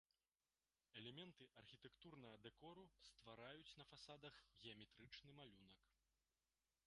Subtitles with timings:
[0.99, 5.79] Элементы архітэктурнага дэкору ствараюць на фасадах геаметрычны малюнак.